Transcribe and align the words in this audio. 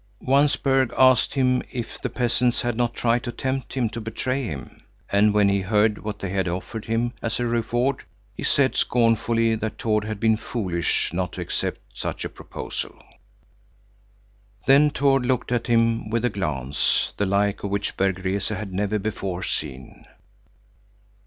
Once 0.25 0.55
Berg 0.55 0.91
asked 0.97 1.35
him 1.35 1.61
if 1.71 2.01
the 2.01 2.09
peasants 2.09 2.61
had 2.61 2.75
not 2.75 2.95
tried 2.95 3.21
to 3.23 3.31
tempt 3.31 3.73
him 3.75 3.87
to 3.87 4.01
betray 4.01 4.45
him, 4.45 4.81
and 5.11 5.31
when 5.31 5.47
he 5.47 5.61
heard 5.61 5.99
what 5.99 6.17
they 6.17 6.31
had 6.31 6.47
offered 6.47 6.85
him 6.85 7.13
as 7.21 7.39
a 7.39 7.45
reward, 7.45 7.97
he 8.35 8.41
said 8.41 8.75
scornfully 8.75 9.53
that 9.53 9.77
Tord 9.77 10.03
had 10.03 10.19
been 10.19 10.37
foolish 10.37 11.13
not 11.13 11.33
to 11.33 11.41
accept 11.41 11.81
such 11.93 12.25
a 12.25 12.29
proposal. 12.29 12.97
Then 14.65 14.89
Tord 14.89 15.23
looked 15.23 15.51
at 15.51 15.67
him 15.67 16.09
with 16.09 16.25
a 16.25 16.31
glance, 16.31 17.13
the 17.17 17.27
like 17.27 17.63
of 17.63 17.69
which 17.69 17.95
Berg 17.95 18.25
Rese 18.25 18.49
had 18.55 18.73
never 18.73 18.97
before 18.97 19.43
seen. 19.43 20.05